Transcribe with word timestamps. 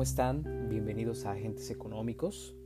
¿cómo 0.00 0.08
están? 0.08 0.66
Bienvenidos 0.70 1.26
a 1.26 1.32
Agentes 1.32 1.70
Económicos. 1.70 2.56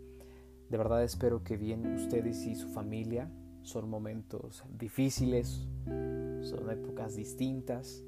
De 0.70 0.78
verdad 0.78 1.02
espero 1.02 1.42
que 1.42 1.56
bien 1.56 1.84
ustedes 1.96 2.46
y 2.46 2.54
su 2.54 2.68
familia. 2.68 3.28
Son 3.62 3.90
momentos 3.90 4.62
difíciles, 4.70 5.66
son 5.84 6.70
épocas 6.70 7.16
distintas 7.16 8.04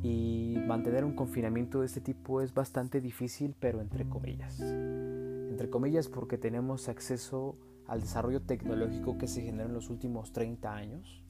y 0.00 0.58
mantener 0.64 1.04
un 1.04 1.16
confinamiento 1.16 1.80
de 1.80 1.86
este 1.86 2.00
tipo 2.00 2.40
es 2.40 2.54
bastante 2.54 3.00
difícil, 3.00 3.56
pero 3.58 3.80
entre 3.80 4.08
comillas. 4.08 4.60
Entre 4.60 5.68
comillas 5.68 6.06
porque 6.06 6.38
tenemos 6.38 6.88
acceso 6.88 7.58
al 7.88 8.02
desarrollo 8.02 8.42
tecnológico 8.42 9.18
que 9.18 9.26
se 9.26 9.42
generó 9.42 9.70
en 9.70 9.74
los 9.74 9.90
últimos 9.90 10.32
30 10.32 10.72
años, 10.72 11.24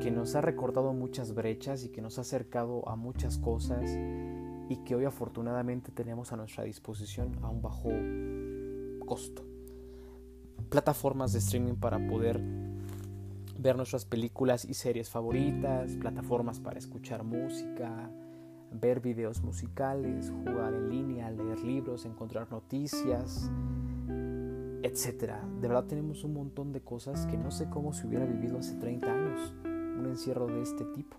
que 0.00 0.12
nos 0.12 0.36
ha 0.36 0.40
recortado 0.40 0.92
muchas 0.92 1.34
brechas 1.34 1.82
y 1.82 1.88
que 1.88 2.00
nos 2.00 2.18
ha 2.18 2.20
acercado 2.20 2.88
a 2.88 2.94
muchas 2.94 3.38
cosas 3.38 3.90
y 4.70 4.76
que 4.84 4.94
hoy 4.94 5.04
afortunadamente 5.04 5.90
tenemos 5.90 6.32
a 6.32 6.36
nuestra 6.36 6.62
disposición 6.62 7.36
a 7.42 7.48
un 7.48 7.60
bajo 7.60 7.90
costo. 9.04 9.44
Plataformas 10.68 11.32
de 11.32 11.40
streaming 11.40 11.74
para 11.74 11.98
poder 12.06 12.40
ver 13.58 13.76
nuestras 13.76 14.04
películas 14.04 14.64
y 14.64 14.74
series 14.74 15.10
favoritas, 15.10 15.96
plataformas 15.96 16.60
para 16.60 16.78
escuchar 16.78 17.24
música, 17.24 18.12
ver 18.70 19.00
videos 19.00 19.42
musicales, 19.42 20.30
jugar 20.30 20.72
en 20.72 20.88
línea, 20.88 21.32
leer 21.32 21.58
libros, 21.64 22.04
encontrar 22.04 22.48
noticias, 22.52 23.50
etc. 24.84 25.34
De 25.60 25.66
verdad 25.66 25.86
tenemos 25.86 26.22
un 26.22 26.34
montón 26.34 26.72
de 26.72 26.80
cosas 26.80 27.26
que 27.26 27.36
no 27.36 27.50
sé 27.50 27.68
cómo 27.68 27.92
se 27.92 28.06
hubiera 28.06 28.24
vivido 28.24 28.60
hace 28.60 28.76
30 28.76 29.12
años, 29.12 29.52
un 29.64 30.06
encierro 30.06 30.46
de 30.46 30.62
este 30.62 30.84
tipo. 30.84 31.16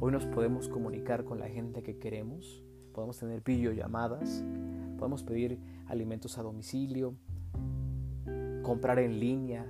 Hoy 0.00 0.12
nos 0.12 0.26
podemos 0.26 0.68
comunicar 0.68 1.24
con 1.24 1.38
la 1.38 1.48
gente 1.48 1.82
que 1.82 1.98
queremos, 1.98 2.62
podemos 2.92 3.18
tener 3.18 3.42
videollamadas, 3.42 4.44
podemos 4.98 5.22
pedir 5.22 5.58
alimentos 5.86 6.38
a 6.38 6.42
domicilio, 6.42 7.14
comprar 8.62 8.98
en 8.98 9.20
línea, 9.20 9.66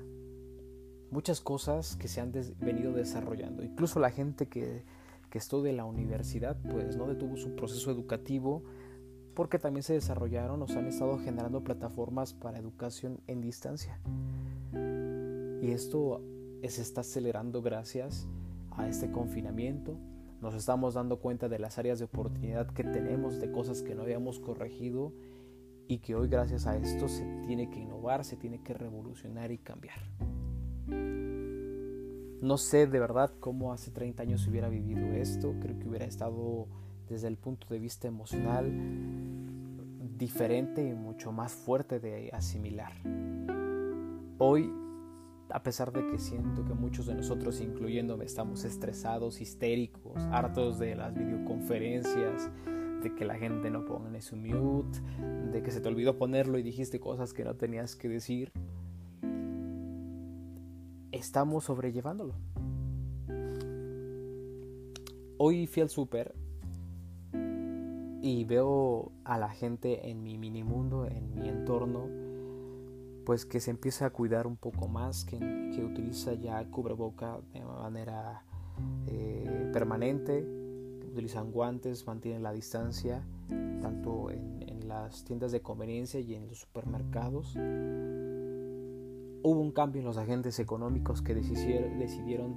muchas 1.11 1.41
cosas 1.41 1.97
que 1.97 2.09
se 2.09 2.21
han 2.21 2.33
venido 2.61 2.93
desarrollando. 2.93 3.63
Incluso 3.63 4.01
la 4.01 4.11
gente 4.11 4.49
que, 4.49 4.85
que 5.31 5.41
en 5.69 5.77
la 5.77 5.85
universidad, 5.85 6.57
pues 6.71 6.97
no 6.97 7.07
detuvo 7.07 7.37
su 7.37 7.57
proceso 7.57 7.91
educativo 7.91 8.63
porque 9.35 9.59
también 9.59 9.83
se 9.83 9.95
desarrollaron 9.95 10.63
o 10.63 10.67
se 10.67 10.79
han 10.79 10.87
estado 10.87 11.19
generando 11.19 11.63
plataformas 11.63 12.35
para 12.35 12.59
educación 12.59 13.21
en 13.27 13.41
distancia. 13.41 14.01
Y 15.63 15.71
esto 15.71 16.23
se 16.63 16.83
está 16.83 17.01
acelerando 17.03 17.63
gracias 17.63 18.27
a 18.27 18.40
este 18.89 19.11
confinamiento. 19.11 19.97
Nos 20.41 20.55
estamos 20.55 20.95
dando 20.95 21.19
cuenta 21.21 21.49
de 21.49 21.59
las 21.59 21.79
áreas 21.79 21.99
de 21.99 22.07
oportunidad 22.07 22.67
que 22.69 22.85
tenemos, 22.85 23.41
de 23.41 23.51
cosas 23.53 23.83
que 23.83 23.95
no 23.95 24.03
habíamos 24.03 24.41
corregido 24.41 25.13
y 25.87 25.99
que 25.99 26.15
hoy 26.15 26.29
gracias 26.29 26.67
a 26.67 26.77
esto 26.77 27.09
se 27.09 27.25
tiene 27.47 27.69
que 27.69 27.81
innovar, 27.81 28.25
se 28.25 28.37
tiene 28.37 28.63
que 28.63 28.73
revolucionar 28.73 29.51
y 29.51 29.59
cambiar. 29.59 29.99
No 32.41 32.57
sé 32.57 32.87
de 32.87 32.99
verdad 32.99 33.33
cómo 33.39 33.73
hace 33.73 33.91
30 33.91 34.23
años 34.23 34.47
hubiera 34.47 34.69
vivido 34.69 35.05
esto, 35.13 35.55
creo 35.61 35.79
que 35.79 35.89
hubiera 35.89 36.07
estado 36.07 36.69
desde 37.09 37.29
el 37.29 37.37
punto 37.37 37.67
de 37.69 37.79
vista 37.79 38.09
emocional 38.09 38.73
diferente 40.17 40.89
y 40.89 40.95
mucho 40.95 41.33
más 41.33 41.53
fuerte 41.53 41.99
de 41.99 42.31
asimilar. 42.33 42.93
Hoy 44.39 44.73
a 45.53 45.63
pesar 45.63 45.93
de 45.93 46.07
que 46.07 46.19
siento 46.19 46.65
que 46.65 46.75
muchos 46.75 47.07
de 47.07 47.15
nosotros, 47.15 47.61
incluyéndome, 47.61 48.25
estamos 48.25 48.65
estresados, 48.65 49.41
histéricos, 49.41 50.17
hartos 50.31 50.79
de 50.79 50.95
las 50.95 51.15
videoconferencias, 51.15 52.51
de 53.03 53.15
que 53.15 53.25
la 53.25 53.37
gente 53.37 53.71
no 53.71 53.85
ponga 53.85 54.21
su 54.21 54.37
mute, 54.37 55.01
de 55.53 55.63
que 55.63 55.71
se 55.71 55.81
te 55.81 55.89
olvidó 55.89 56.19
ponerlo 56.19 56.59
y 56.59 56.63
dijiste 56.63 57.01
cosas 57.01 57.33
que 57.33 57.45
no 57.45 57.55
tenías 57.55 57.97
que 57.97 58.09
decir, 58.09 58.53
estamos 61.13 61.65
sobrellevándolo. 61.65 62.35
Hoy 65.39 65.67
fui 65.67 65.83
al 65.83 65.89
súper 65.89 66.35
y 68.23 68.45
veo 68.45 69.13
a 69.25 69.39
la 69.39 69.49
gente 69.49 70.11
en 70.11 70.23
mi 70.23 70.37
mini 70.37 70.63
mundo, 70.63 71.07
en 71.07 71.35
mi 71.35 71.49
entorno, 71.49 72.20
pues 73.25 73.47
que 73.47 73.61
se 73.61 73.71
empieza 73.71 74.07
a 74.07 74.11
cuidar 74.11 74.47
un 74.47 74.57
poco 74.57 74.89
más, 74.89 75.25
que, 75.25 75.37
utiliza 75.81 76.35
ya 76.35 76.63
cubreboca 76.71 77.39
de 77.55 77.65
manera 77.65 78.45
eh, 79.07 79.71
permanente, 79.73 80.45
utilizan 81.11 81.51
guantes, 81.51 82.07
mantienen 82.07 82.43
la 82.43 82.53
distancia, 82.53 83.25
tanto 83.81 84.31
en, 84.31 84.61
las 84.87 85.25
tiendas 85.25 85.53
de 85.53 85.63
conveniencia 85.63 86.19
y 86.19 86.35
en 86.35 86.49
los 86.49 86.59
supermercados. 86.59 87.55
Hubo 89.43 89.61
un 89.61 89.71
cambio 89.71 90.01
en 90.01 90.07
los 90.07 90.17
agentes 90.17 90.59
económicos 90.59 91.23
que 91.23 91.33
decidieron, 91.33 91.97
decidieron 92.01 92.57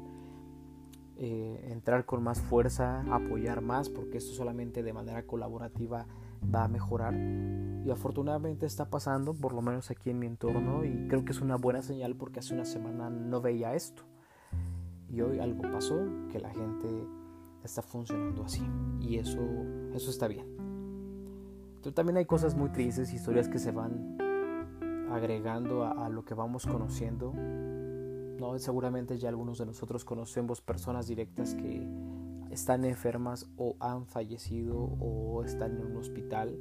eh, 1.16 1.70
entrar 1.70 2.08
con 2.08 2.24
más 2.24 2.42
fuerza, 2.42 3.02
apoyar 3.14 3.62
más, 3.62 3.90
porque 3.90 4.18
esto 4.18 4.34
solamente 4.34 4.82
de 4.82 4.94
manera 4.94 5.28
colaborativa 5.28 6.08
va 6.44 6.66
a 6.66 6.68
mejorar 6.68 7.14
y 7.86 7.92
afortunadamente 7.92 8.66
está 8.66 8.90
pasando, 8.90 9.34
por 9.34 9.54
lo 9.54 9.62
menos 9.62 9.92
aquí 9.92 10.10
en 10.10 10.20
mi 10.20 10.28
entorno 10.28 10.86
y 10.86 11.08
creo 11.08 11.26
que 11.26 11.32
es 11.32 11.42
una 11.42 11.58
buena 11.58 11.82
señal 11.82 12.16
porque 12.16 12.40
hace 12.40 12.54
una 12.54 12.66
semana 12.66 13.10
no 13.10 13.42
veía 13.42 13.74
esto 13.76 14.04
y 15.10 15.22
hoy 15.22 15.40
algo 15.40 15.62
pasó 15.64 16.00
que 16.32 16.40
la 16.40 16.50
gente 16.50 17.08
está 17.64 17.82
funcionando 17.82 18.44
así 18.44 18.64
y 19.00 19.18
eso, 19.18 19.42
eso 19.94 20.10
está 20.10 20.28
bien. 20.28 20.46
Pero 21.82 21.94
también 21.94 22.18
hay 22.18 22.26
cosas 22.26 22.56
muy 22.56 22.70
tristes, 22.70 23.14
historias 23.14 23.50
que 23.50 23.60
se 23.60 23.72
van 23.72 24.18
agregando 25.12 25.86
a, 25.86 26.10
lo 26.10 26.26
que 26.26 26.34
vamos 26.34 26.66
conociendo. 26.66 27.34
No, 27.34 28.58
seguramente 28.58 29.18
ya 29.18 29.30
algunos 29.30 29.60
de 29.60 29.66
nosotros 29.66 30.04
conocemos 30.04 30.62
personas 30.62 31.08
directas 31.08 31.54
que 31.54 31.88
están 32.54 32.86
enfermas 32.86 33.50
o 33.58 33.76
han 33.80 34.06
fallecido 34.06 34.78
o 34.78 35.44
están 35.44 35.76
en 35.76 35.86
un 35.88 35.98
hospital. 35.98 36.58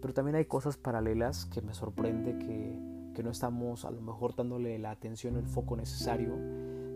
Pero 0.00 0.14
también 0.14 0.36
hay 0.36 0.46
cosas 0.46 0.76
paralelas 0.76 1.46
que 1.46 1.60
me 1.62 1.74
sorprende 1.74 2.38
que, 2.38 3.12
que 3.14 3.22
no 3.22 3.30
estamos 3.30 3.84
a 3.84 3.90
lo 3.90 4.00
mejor 4.00 4.34
dándole 4.34 4.78
la 4.78 4.90
atención 4.90 5.36
el 5.36 5.46
foco 5.46 5.76
necesario, 5.76 6.34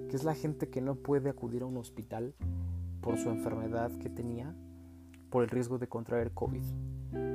que 0.09 0.17
es 0.17 0.25
la 0.25 0.35
gente 0.35 0.69
que 0.69 0.81
no 0.81 0.97
puede 0.97 1.29
acudir 1.29 1.63
a 1.63 1.67
un 1.67 1.77
hospital 1.77 2.35
por 3.01 3.19
su 3.19 3.29
enfermedad 3.31 3.93
que 3.99 4.09
tenía, 4.09 4.55
por 5.31 5.43
el 5.43 5.51
riesgo 5.51 5.79
de 5.79 5.89
contraer 5.89 6.33
COVID. 6.33 6.65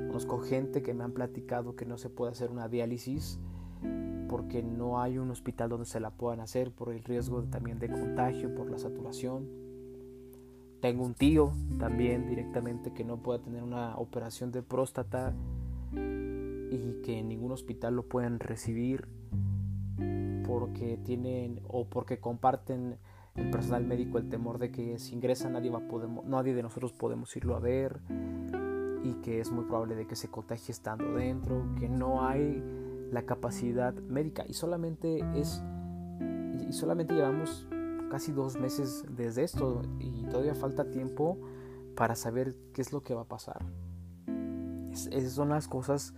Conozco 0.08 0.40
gente 0.40 0.82
que 0.82 0.94
me 0.94 1.04
han 1.04 1.14
platicado 1.14 1.76
que 1.76 1.86
no 1.86 1.98
se 1.98 2.10
puede 2.10 2.32
hacer 2.32 2.52
una 2.52 2.68
diálisis 2.68 3.40
porque 4.28 4.64
no 4.64 5.02
hay 5.02 5.18
un 5.18 5.30
hospital 5.30 5.70
donde 5.70 5.86
se 5.86 6.00
la 6.00 6.12
puedan 6.12 6.40
hacer 6.40 6.72
por 6.72 6.92
el 6.94 7.04
riesgo 7.04 7.44
también 7.44 7.80
de 7.80 7.90
contagio, 7.90 8.56
por 8.56 8.70
la 8.70 8.78
saturación. 8.78 9.61
Tengo 10.82 11.06
un 11.06 11.14
tío 11.14 11.54
también 11.78 12.28
directamente 12.28 12.92
que 12.92 13.04
no 13.04 13.18
puede 13.18 13.40
tener 13.40 13.62
una 13.62 13.96
operación 13.98 14.52
de 14.52 14.64
próstata 14.64 15.34
y 15.94 17.02
que 17.04 17.20
en 17.20 17.28
ningún 17.28 17.52
hospital 17.52 17.96
lo 17.96 18.04
pueden 18.04 18.40
recibir 18.40 19.08
porque 20.48 20.98
tienen 21.06 21.62
o 21.68 21.86
porque 21.86 22.20
comparten 22.20 22.98
el 23.36 23.52
personal 23.52 23.86
médico 23.86 24.18
el 24.18 24.28
temor 24.28 24.58
de 24.58 24.72
que 24.72 24.98
si 24.98 25.14
ingresa 25.14 25.50
nadie 25.50 25.70
va 25.70 25.88
podemos, 25.88 26.26
nadie 26.26 26.56
de 26.56 26.64
nosotros 26.64 26.94
podemos 26.94 27.36
irlo 27.36 27.56
a 27.56 27.60
ver 27.60 28.00
y 29.04 29.14
que 29.22 29.40
es 29.40 29.52
muy 29.52 29.66
probable 29.66 29.96
de 29.96 30.08
que 30.08 30.16
se 30.16 30.30
contagie 30.30 30.72
estando 30.72 31.14
dentro, 31.14 31.64
que 31.80 31.90
no 31.90 32.26
hay 32.26 32.64
la 33.12 33.22
capacidad 33.24 33.94
médica 33.94 34.46
y 34.48 34.54
solamente 34.54 35.24
es 35.36 35.64
y 36.68 36.74
solamente 36.74 37.14
llevamos 37.14 37.68
casi 38.12 38.34
dos 38.34 38.60
meses 38.60 39.06
desde 39.08 39.46
esto 39.46 39.84
y 40.00 40.26
todavía 40.26 40.54
falta 40.54 40.92
tiempo 40.92 41.40
para 41.96 42.16
saber 42.16 42.58
qué 42.74 42.82
es 42.82 42.92
lo 42.92 43.04
que 43.04 43.14
va 43.14 43.22
a 43.22 43.28
pasar. 43.30 43.64
esas 44.90 45.32
son 45.32 45.48
las 45.48 45.70
cosas 45.70 46.14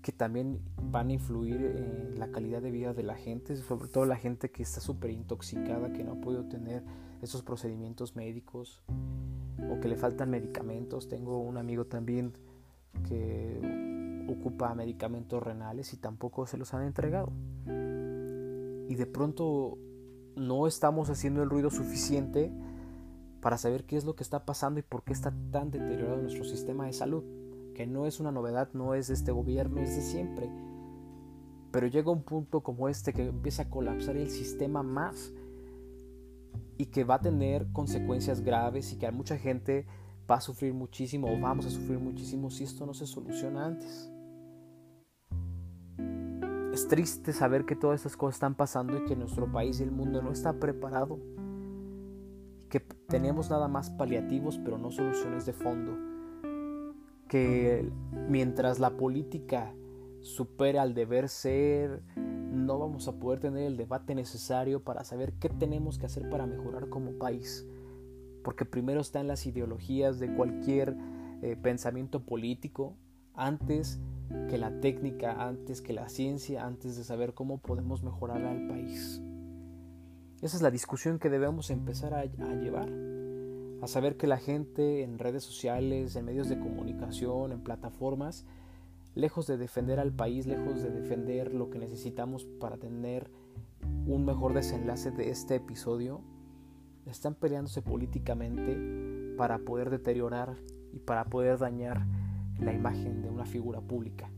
que 0.00 0.10
también 0.10 0.62
van 0.80 1.10
a 1.10 1.12
influir 1.12 1.60
en 1.60 2.18
la 2.18 2.30
calidad 2.30 2.62
de 2.62 2.70
vida 2.70 2.94
de 2.94 3.02
la 3.02 3.14
gente, 3.14 3.56
sobre 3.56 3.88
todo 3.88 4.06
la 4.06 4.16
gente 4.16 4.50
que 4.50 4.62
está 4.62 4.80
súper 4.80 5.10
intoxicada, 5.10 5.92
que 5.92 6.02
no 6.02 6.12
ha 6.12 6.20
podido 6.22 6.48
tener 6.48 6.82
esos 7.20 7.42
procedimientos 7.42 8.16
médicos 8.16 8.82
o 9.70 9.80
que 9.80 9.88
le 9.88 9.96
faltan 9.96 10.30
medicamentos. 10.30 11.08
Tengo 11.08 11.40
un 11.40 11.58
amigo 11.58 11.84
también 11.84 12.32
que 13.06 14.24
ocupa 14.30 14.74
medicamentos 14.74 15.42
renales 15.42 15.92
y 15.92 15.98
tampoco 15.98 16.46
se 16.46 16.56
los 16.56 16.72
han 16.72 16.84
entregado. 16.84 17.30
Y 17.66 18.94
de 18.94 19.06
pronto 19.06 19.76
no 20.38 20.66
estamos 20.66 21.10
haciendo 21.10 21.42
el 21.42 21.50
ruido 21.50 21.70
suficiente 21.70 22.52
para 23.40 23.58
saber 23.58 23.84
qué 23.84 23.96
es 23.96 24.04
lo 24.04 24.14
que 24.14 24.22
está 24.22 24.44
pasando 24.44 24.80
y 24.80 24.82
por 24.82 25.04
qué 25.04 25.12
está 25.12 25.32
tan 25.50 25.70
deteriorado 25.70 26.20
nuestro 26.20 26.44
sistema 26.44 26.86
de 26.86 26.92
salud, 26.92 27.24
que 27.74 27.86
no 27.86 28.06
es 28.06 28.20
una 28.20 28.32
novedad, 28.32 28.70
no 28.72 28.94
es 28.94 29.08
de 29.08 29.14
este 29.14 29.32
gobierno, 29.32 29.80
es 29.80 29.94
de 29.94 30.02
siempre. 30.02 30.50
Pero 31.70 31.86
llega 31.86 32.10
un 32.10 32.22
punto 32.22 32.62
como 32.62 32.88
este 32.88 33.12
que 33.12 33.26
empieza 33.26 33.62
a 33.62 33.70
colapsar 33.70 34.16
el 34.16 34.30
sistema 34.30 34.82
más 34.82 35.32
y 36.78 36.86
que 36.86 37.04
va 37.04 37.16
a 37.16 37.20
tener 37.20 37.70
consecuencias 37.72 38.40
graves 38.40 38.92
y 38.92 38.98
que 38.98 39.06
a 39.06 39.12
mucha 39.12 39.36
gente 39.36 39.86
va 40.30 40.36
a 40.36 40.40
sufrir 40.40 40.74
muchísimo 40.74 41.32
o 41.32 41.40
vamos 41.40 41.66
a 41.66 41.70
sufrir 41.70 41.98
muchísimo 41.98 42.50
si 42.50 42.64
esto 42.64 42.86
no 42.86 42.94
se 42.94 43.06
soluciona 43.06 43.66
antes. 43.66 44.10
Es 46.78 46.86
triste 46.86 47.32
saber 47.32 47.64
que 47.64 47.74
todas 47.74 47.96
estas 47.96 48.16
cosas 48.16 48.36
están 48.36 48.54
pasando 48.54 48.96
y 48.96 49.04
que 49.04 49.16
nuestro 49.16 49.50
país 49.50 49.80
y 49.80 49.82
el 49.82 49.90
mundo 49.90 50.22
no 50.22 50.30
está 50.30 50.60
preparado. 50.60 51.18
Que 52.68 52.78
tenemos 53.08 53.50
nada 53.50 53.66
más 53.66 53.90
paliativos 53.90 54.58
pero 54.58 54.78
no 54.78 54.92
soluciones 54.92 55.44
de 55.44 55.54
fondo. 55.54 55.98
Que 57.26 57.90
mientras 58.28 58.78
la 58.78 58.90
política 58.90 59.74
supere 60.20 60.78
al 60.78 60.94
deber 60.94 61.28
ser, 61.28 62.00
no 62.14 62.78
vamos 62.78 63.08
a 63.08 63.18
poder 63.18 63.40
tener 63.40 63.64
el 63.64 63.76
debate 63.76 64.14
necesario 64.14 64.84
para 64.84 65.02
saber 65.02 65.32
qué 65.40 65.48
tenemos 65.48 65.98
que 65.98 66.06
hacer 66.06 66.30
para 66.30 66.46
mejorar 66.46 66.88
como 66.90 67.18
país. 67.18 67.66
Porque 68.44 68.64
primero 68.64 69.00
están 69.00 69.26
las 69.26 69.46
ideologías 69.46 70.20
de 70.20 70.32
cualquier 70.32 70.96
eh, 71.42 71.56
pensamiento 71.60 72.20
político 72.20 72.94
antes 73.34 73.98
que 74.48 74.58
la 74.58 74.80
técnica, 74.80 75.46
antes 75.46 75.80
que 75.80 75.92
la 75.92 76.08
ciencia, 76.08 76.66
antes 76.66 76.96
de 76.96 77.04
saber 77.04 77.34
cómo 77.34 77.58
podemos 77.58 78.02
mejorar 78.02 78.44
al 78.44 78.66
país. 78.68 79.22
Esa 80.40 80.56
es 80.56 80.62
la 80.62 80.70
discusión 80.70 81.18
que 81.18 81.30
debemos 81.30 81.70
empezar 81.70 82.14
a, 82.14 82.24
llevar. 82.24 82.90
A 83.82 83.86
saber 83.86 84.16
que 84.16 84.26
la 84.26 84.38
gente 84.38 85.02
en 85.02 85.18
redes 85.18 85.42
sociales, 85.42 86.14
en 86.14 86.24
medios 86.24 86.48
de 86.48 86.58
comunicación, 86.58 87.52
en 87.52 87.60
plataformas, 87.60 88.46
lejos 89.14 89.46
de 89.46 89.56
defender 89.56 89.98
al 89.98 90.12
país, 90.12 90.46
lejos 90.46 90.82
de 90.82 90.90
defender 90.90 91.52
lo 91.52 91.70
que 91.70 91.78
necesitamos 91.78 92.44
para 92.44 92.76
tener 92.76 93.30
un 94.06 94.24
mejor 94.24 94.54
desenlace 94.54 95.10
de 95.10 95.30
este 95.30 95.56
episodio, 95.56 96.20
están 97.06 97.34
peleándose 97.34 97.82
políticamente 97.82 99.34
para 99.36 99.58
poder 99.58 99.90
deteriorar 99.90 100.56
y 100.92 100.98
para 101.00 101.24
poder 101.24 101.58
dañar 101.58 102.06
la 102.60 102.72
imagen 102.72 103.22
de 103.22 103.30
una 103.30 103.46
figura 103.46 103.80
pública. 103.80 104.30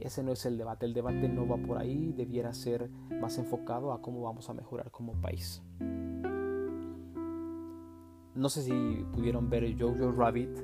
Ese 0.00 0.22
no 0.22 0.32
es 0.32 0.46
el 0.46 0.56
debate, 0.56 0.86
el 0.86 0.94
debate 0.94 1.28
no 1.28 1.46
va 1.46 1.56
por 1.56 1.78
ahí, 1.78 2.12
debiera 2.12 2.52
ser 2.52 2.88
más 3.20 3.36
enfocado 3.38 3.92
a 3.92 4.00
cómo 4.00 4.22
vamos 4.22 4.48
a 4.48 4.54
mejorar 4.54 4.90
como 4.90 5.20
país. 5.20 5.62
No 8.34 8.48
sé 8.48 8.62
si 8.62 9.04
pudieron 9.12 9.50
ver 9.50 9.76
Jojo 9.76 10.12
Rabbit. 10.12 10.56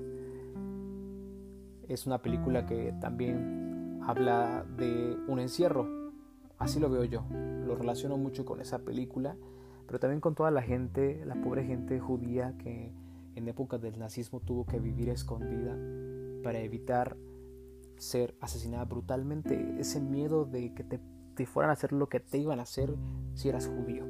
Es 1.88 2.06
una 2.06 2.22
película 2.22 2.64
que 2.66 2.94
también 3.00 4.00
habla 4.06 4.64
de 4.76 5.18
un 5.26 5.40
encierro. 5.40 6.12
Así 6.56 6.78
lo 6.78 6.88
veo 6.88 7.02
yo. 7.04 7.24
Lo 7.66 7.74
relaciono 7.74 8.16
mucho 8.16 8.44
con 8.44 8.60
esa 8.60 8.78
película, 8.78 9.36
pero 9.86 9.98
también 9.98 10.20
con 10.20 10.36
toda 10.36 10.52
la 10.52 10.62
gente, 10.62 11.24
la 11.26 11.34
pobre 11.34 11.64
gente 11.64 11.98
judía 11.98 12.56
que 12.58 12.92
en 13.34 13.48
época 13.48 13.78
del 13.78 13.98
nazismo 13.98 14.38
tuvo 14.38 14.64
que 14.64 14.78
vivir 14.78 15.08
escondida 15.08 15.76
para 16.44 16.60
evitar 16.60 17.16
ser 17.96 18.36
asesinada 18.40 18.84
brutalmente, 18.84 19.76
ese 19.80 20.00
miedo 20.00 20.44
de 20.44 20.74
que 20.74 20.84
te, 20.84 21.46
fueran 21.46 21.70
a 21.70 21.72
hacer 21.72 21.92
lo 21.92 22.08
que 22.08 22.20
te 22.20 22.38
iban 22.38 22.60
a 22.60 22.62
hacer 22.62 22.94
si 23.34 23.48
eras 23.48 23.66
judío. 23.66 24.04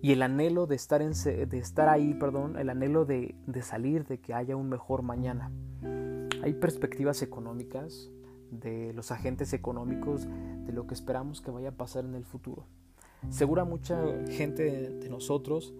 Y 0.00 0.12
el 0.12 0.22
anhelo 0.22 0.66
de 0.66 0.76
estar, 0.76 1.02
de 1.02 1.58
estar 1.58 1.88
ahí, 1.90 2.14
perdón, 2.14 2.56
el 2.56 2.70
anhelo 2.70 3.04
de 3.04 3.34
salir, 3.60 4.06
de 4.06 4.18
que 4.18 4.32
haya 4.32 4.56
un 4.56 4.70
mejor 4.70 5.02
mañana. 5.02 5.50
Hay 6.42 6.54
perspectivas 6.54 7.20
económicas 7.20 8.10
de 8.50 8.92
los 8.94 9.10
agentes 9.12 9.52
económicos 9.52 10.26
de 10.64 10.72
lo 10.72 10.86
que 10.86 10.94
esperamos 10.94 11.40
que 11.40 11.50
vaya 11.50 11.70
a 11.70 11.76
pasar 11.76 12.04
en 12.04 12.14
el 12.14 12.24
futuro. 12.24 12.66
Segura 13.28 13.64
mucha 13.64 14.00
gente 14.28 14.90
de 14.90 15.08
nosotros 15.10 15.74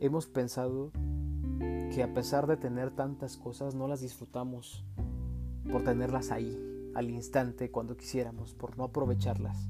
hemos 0.00 0.26
pensado 0.26 0.90
que 1.98 2.04
a 2.04 2.14
pesar 2.14 2.46
de 2.46 2.56
tener 2.56 2.92
tantas 2.92 3.36
cosas 3.36 3.74
no 3.74 3.88
las 3.88 4.00
disfrutamos 4.00 4.84
por 5.68 5.82
tenerlas 5.82 6.30
ahí, 6.30 6.56
al 6.94 7.10
instante, 7.10 7.72
cuando 7.72 7.96
quisiéramos, 7.96 8.54
por 8.54 8.78
no 8.78 8.84
aprovecharlas. 8.84 9.66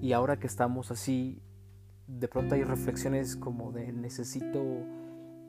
Y 0.00 0.12
ahora 0.12 0.38
que 0.38 0.46
estamos 0.46 0.92
así, 0.92 1.42
de 2.06 2.28
pronto 2.28 2.54
hay 2.54 2.62
reflexiones 2.62 3.34
como 3.34 3.72
de 3.72 3.92
necesito 3.92 4.62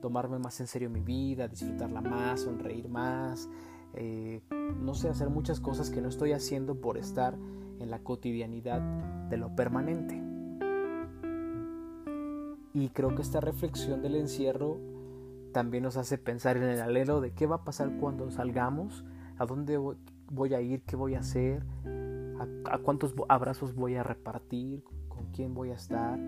tomarme 0.02 0.40
más 0.40 0.60
en 0.62 0.66
serio 0.66 0.90
mi 0.90 1.02
vida, 1.02 1.48
disfrutarla 1.48 2.02
más, 2.02 2.42
sonreír 2.42 2.90
más, 2.90 3.48
eh, 3.94 4.42
no 4.82 4.96
sé, 4.96 5.10
hacer 5.10 5.30
muchas 5.30 5.60
cosas 5.60 5.92
que 5.92 6.02
no 6.02 6.10
estoy 6.10 6.32
haciendo 6.32 6.82
por 6.82 6.98
estar 6.98 7.38
en 7.80 7.92
la 7.92 8.00
cotidianidad 8.00 8.82
de 9.30 9.38
lo 9.38 9.56
permanente. 9.56 10.20
Y 12.74 12.90
creo 12.90 13.14
que 13.14 13.22
esta 13.22 13.42
reflexión 13.42 14.02
del 14.02 14.16
encierro 14.16 14.97
también 15.52 15.84
nos 15.84 15.98
hace 15.98 16.18
pensar 16.18 16.58
en 16.58 16.64
el 16.64 16.82
alelo 16.82 17.22
de 17.22 17.32
qué 17.32 17.46
va 17.46 17.58
a 17.58 17.64
pasar 17.64 17.92
cuando 18.00 18.30
salgamos, 18.32 19.04
a 19.38 19.46
dónde 19.46 19.78
voy 19.78 20.54
a 20.54 20.62
ir, 20.62 20.82
qué 20.84 20.96
voy 20.96 21.16
a 21.16 21.20
hacer, 21.20 21.64
a, 22.70 22.78
cuántos 22.80 23.14
abrazos 23.30 23.76
voy 23.76 23.96
a 23.96 24.04
repartir, 24.04 24.84
con 25.08 25.32
quién 25.32 25.54
voy 25.54 25.72
a 25.72 25.76
estar. 25.76 26.20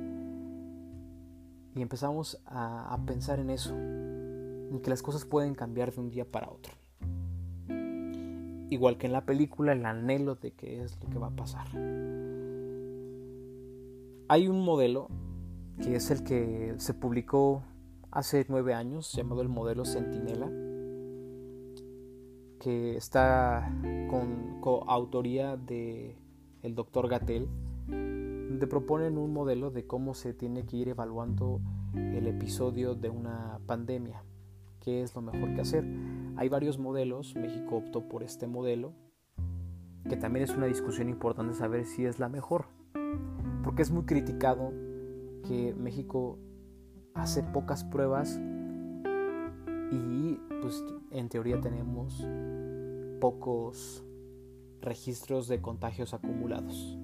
Y 1.76 1.82
empezamos 1.82 2.42
a, 2.46 2.94
a 2.94 3.06
pensar 3.06 3.40
en 3.40 3.50
eso, 3.50 3.76
en 3.76 4.80
que 4.82 4.90
las 4.90 5.02
cosas 5.02 5.26
pueden 5.26 5.56
cambiar 5.56 5.94
de 5.94 6.02
un 6.02 6.10
día 6.10 6.26
para 6.26 6.50
otro. 6.50 6.74
Igual 8.70 8.98
que 8.98 9.08
en 9.08 9.14
la 9.14 9.26
película, 9.26 9.74
el 9.74 9.86
anhelo 9.86 10.36
de 10.36 10.52
qué 10.52 10.84
es 10.84 11.00
lo 11.02 11.10
que 11.10 11.18
va 11.18 11.28
a 11.28 11.36
pasar. 11.36 11.68
Hay 14.28 14.48
un 14.48 14.64
modelo 14.64 15.10
que 15.82 15.96
es 15.96 16.12
el 16.12 16.24
que 16.24 16.76
se 16.78 16.94
publicó 16.94 17.64
hace 18.12 18.46
nueve 18.50 18.74
años 18.74 19.14
llamado 19.14 19.42
el 19.42 19.50
modelo 19.50 19.86
Centinela, 19.86 20.50
que 22.60 22.98
está 22.98 23.72
con 24.10 24.60
coautoría 24.62 25.58
de 25.58 26.18
el 26.62 26.76
doctor 26.76 27.08
Gatel, 27.08 27.48
donde 27.88 28.68
proponen 28.68 29.18
un 29.18 29.32
modelo 29.32 29.72
de 29.72 29.86
cómo 29.86 30.14
se 30.14 30.34
tiene 30.34 30.66
que 30.66 30.78
ir 30.78 30.90
evaluando 30.90 31.62
el 31.94 32.28
episodio 32.28 32.96
de 32.96 33.10
una 33.10 33.60
pandemia, 33.66 34.24
qué 34.82 35.04
es 35.04 35.16
lo 35.16 35.22
mejor 35.22 35.54
que 35.54 35.62
hacer. 35.62 35.86
Hay 36.36 36.50
varios 36.50 36.80
modelos, 36.80 37.36
México 37.36 37.78
optó 37.78 38.10
por 38.10 38.24
este 38.24 38.48
modelo, 38.48 38.94
que 40.10 40.18
también 40.18 40.44
es 40.44 40.56
una 40.56 40.66
discusión 40.66 41.10
importante 41.10 41.54
saber 41.54 41.86
si 41.86 42.06
es 42.06 42.20
la 42.20 42.28
mejor, 42.28 42.66
porque 43.64 43.84
es 43.84 43.92
muy 43.92 44.06
criticado 44.06 44.74
que 45.48 45.74
México 45.78 46.38
hace 47.22 47.44
pocas 47.44 47.84
pruebas 47.84 48.40
y 49.92 50.40
pues 50.62 50.84
en 51.12 51.28
teoría 51.30 51.60
tenemos 51.60 52.26
pocos 53.20 54.04
registros 54.82 55.48
de 55.48 55.62
contagios 55.62 56.14
acumulados. 56.14 56.98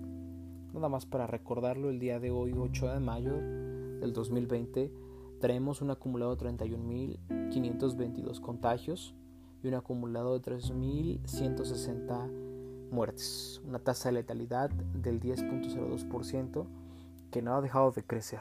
Nada 0.73 0.87
más 0.89 1.05
para 1.05 1.27
recordarlo, 1.27 1.89
el 1.89 1.99
día 1.99 2.19
de 2.19 2.31
hoy, 2.31 2.53
8 2.57 2.93
de 2.93 2.99
mayo 2.99 3.33
del 3.35 4.13
2020, 4.13 4.91
tenemos 5.39 5.81
un 5.81 5.91
acumulado 5.91 6.35
de 6.35 6.45
31.522 6.45 8.39
contagios 8.39 9.15
y 9.63 9.67
un 9.67 9.73
acumulado 9.73 10.39
de 10.39 10.51
3.160 10.51 12.29
muertes, 12.91 13.61
una 13.65 13.79
tasa 13.79 14.09
de 14.09 14.13
letalidad 14.13 14.69
del 14.69 15.19
10.02% 15.19 16.65
que 17.31 17.41
no 17.41 17.55
ha 17.55 17.61
dejado 17.61 17.91
de 17.91 18.03
crecer. 18.03 18.39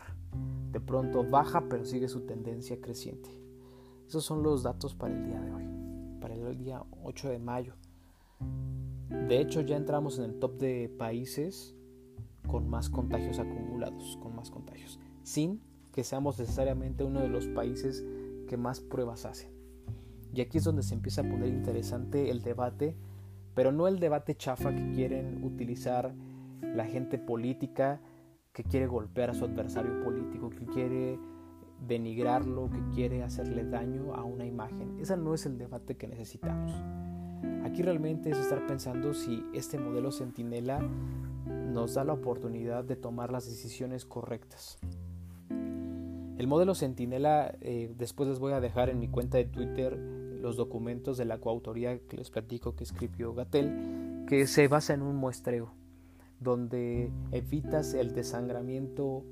De 0.75 0.81
pronto 0.81 1.23
baja, 1.23 1.69
pero 1.71 1.85
sigue 1.85 2.09
su 2.09 2.23
tendencia 2.23 2.81
creciente. 2.81 3.31
Esos 4.09 4.25
son 4.25 4.43
los 4.43 4.65
datos 4.65 4.97
para 4.97 5.15
el 5.15 5.25
día 5.25 5.41
de 5.41 5.53
hoy, 5.53 5.65
para 6.21 6.35
el 6.35 6.59
día 6.59 6.83
8 7.05 7.29
de 7.29 7.39
mayo. 7.39 7.75
De 9.29 9.41
hecho, 9.41 9.61
ya 9.61 9.77
entramos 9.77 10.19
en 10.19 10.25
el 10.25 10.41
top 10.41 10.59
de 10.59 10.93
países 10.99 11.77
con 12.49 12.69
más 12.69 12.91
contagios 12.91 13.39
acumulados, 13.39 14.19
con 14.21 14.35
más 14.35 14.51
contagios, 14.51 14.99
sin 15.23 15.61
que 15.93 16.03
seamos 16.03 16.41
necesariamente 16.41 17.05
uno 17.05 17.21
de 17.21 17.29
los 17.29 17.47
países 17.47 18.05
que 18.49 18.57
más 18.57 18.81
pruebas 18.81 19.27
hacen. 19.27 19.53
Y 20.35 20.41
aquí 20.41 20.59
es 20.59 20.65
donde 20.65 20.83
se 20.83 20.95
empieza 20.95 21.21
a 21.21 21.31
poner 21.31 21.51
interesante 21.51 22.33
el 22.33 22.43
debate, 22.43 22.97
pero 23.55 23.71
no 23.71 23.87
el 23.87 24.01
debate 24.01 24.35
chafa 24.35 24.75
que 24.75 24.91
quieren 24.91 25.45
utilizar 25.45 26.17
la 26.63 26.85
gente 26.85 27.17
política 27.17 28.01
que 28.55 28.63
quiere 28.63 28.87
golpear 28.87 29.31
a 29.31 29.35
su 29.35 29.45
adversario 29.45 30.03
político, 30.05 30.49
que 30.49 30.65
quiere 30.65 31.19
denigrarlo, 31.87 32.71
que 32.71 32.81
quiere 32.95 33.25
hacerle 33.25 33.65
daño 33.65 34.15
a 34.15 34.23
una 34.23 34.47
imagen. 34.47 34.97
Ese 35.01 35.17
no 35.17 35.35
es 35.35 35.45
el 35.45 35.59
debate 35.59 35.97
que 35.97 36.07
necesitamos. 36.07 36.73
Aquí 37.65 37.83
realmente 37.83 38.31
es 38.31 38.39
estar 38.39 38.65
pensando 38.67 39.13
si 39.13 39.45
este 39.53 39.77
modelo 39.77 40.13
centinela 40.13 40.79
nos 41.47 41.95
da 41.95 42.05
la 42.05 42.13
oportunidad 42.13 42.85
de 42.85 42.95
tomar 42.95 43.33
las 43.33 43.45
decisiones 43.45 44.07
correctas. 44.07 44.79
El 45.51 46.47
modelo 46.47 46.77
centinela, 46.77 47.57
eh, 47.61 47.93
después 47.99 48.29
les 48.29 48.39
voy 48.39 48.53
a 48.53 48.61
dejar 48.61 48.89
en 48.89 49.01
mi 49.01 49.09
cuenta 49.09 49.37
de 49.37 49.47
Twitter 49.47 49.99
los 49.99 50.57
documentos 50.57 51.19
de 51.19 51.25
la 51.25 51.39
coautoría 51.39 51.99
que 51.99 52.17
les 52.17 52.31
platico 52.31 52.77
que 52.77 52.85
escribió 52.85 53.35
Gatel, 53.35 54.25
que 54.29 54.47
se 54.47 54.69
basa 54.69 54.95
en 54.95 55.03
un 55.03 55.17
muestreo 55.17 55.73
donde 56.45 57.11
evitas 57.33 57.95
el 57.95 58.15
desangramiento 58.15 59.25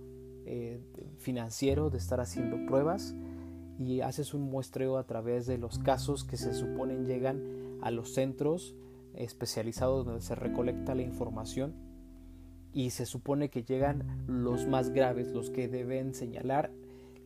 eh, 0.45 0.81
financiero 1.19 1.91
de 1.91 1.99
estar 1.99 2.21
haciendo 2.21 2.67
pruebas 2.67 3.15
y 3.79 4.01
haces 4.01 4.35
un 4.35 4.43
muestreo 4.43 4.99
a 4.99 5.05
través 5.05 5.47
de 5.47 5.59
los 5.59 5.79
casos 5.79 6.25
que 6.25 6.37
se 6.37 6.53
suponen 6.53 7.07
llegan 7.07 7.79
a 7.81 7.93
los 7.93 8.13
centros 8.15 8.75
especializados 9.15 10.05
donde 10.05 10.23
se 10.23 10.35
recolecta 10.35 10.95
la 10.95 11.03
información 11.03 11.75
y 12.73 12.91
se 12.91 13.07
supone 13.07 13.51
que 13.51 13.63
llegan 13.63 14.25
los 14.27 14.67
más 14.67 14.91
graves, 14.91 15.29
los 15.33 15.51
que 15.51 15.69
deben 15.69 16.15
señalar, 16.15 16.71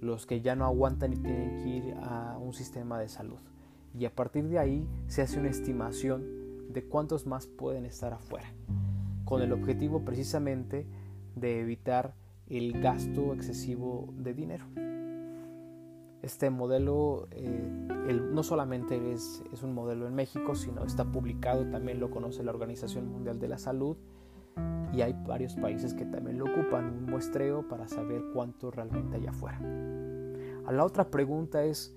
los 0.00 0.26
que 0.26 0.40
ya 0.40 0.57
no 0.57 0.64
aguantan 0.64 1.12
y 1.12 1.16
tienen 1.16 1.62
que 1.62 1.69
ir 1.69 1.95
a 2.02 2.37
un 2.38 2.52
sistema 2.52 2.99
de 2.99 3.09
salud. 3.09 3.38
Y 3.99 4.05
a 4.05 4.14
partir 4.14 4.49
de 4.49 4.59
ahí 4.59 4.87
se 5.07 5.23
hace 5.23 5.38
una 5.38 5.49
estimación 5.49 6.25
de 6.69 6.85
cuántos 6.85 7.26
más 7.26 7.47
pueden 7.47 7.87
estar 7.87 8.12
afuera, 8.12 8.52
con 9.26 9.42
el 9.42 9.52
objetivo 9.52 10.04
precisamente 10.04 10.87
de 11.35 11.61
evitar 11.61 12.14
el 12.49 12.80
gasto 12.80 13.35
excesivo 13.35 14.09
de 14.16 14.33
dinero. 14.33 14.64
Este 16.23 16.49
modelo 16.49 17.28
eh, 17.33 18.18
no 18.33 18.42
solamente 18.42 19.12
es, 19.12 19.42
un 19.62 19.75
modelo 19.75 20.06
en 20.06 20.14
México, 20.14 20.54
sino 20.54 20.85
está 20.85 21.04
publicado, 21.04 21.68
también 21.68 22.00
lo 22.00 22.11
conoce 22.11 22.42
la 22.42 22.52
Organización 22.52 23.09
Mundial 23.09 23.38
de 23.38 23.49
la 23.49 23.59
Salud 23.59 23.97
y 24.92 25.02
hay 25.02 25.12
varios 25.26 25.56
países 25.56 25.92
que 25.92 26.06
también 26.06 26.38
lo 26.38 26.45
ocupan, 26.47 26.87
un 26.87 27.06
muestreo 27.06 27.68
para 27.68 27.88
saber 27.88 28.23
cuánto 28.33 28.71
realmente 28.71 29.16
hay 29.16 29.26
afuera. 29.26 29.59
A 30.66 30.73
la 30.73 30.85
otra 30.85 31.11
pregunta 31.11 31.64
es, 31.64 31.95